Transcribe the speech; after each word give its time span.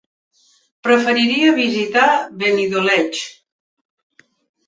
Preferiria 0.87 1.51
visitar 1.59 2.07
Benidoleig. 2.45 3.19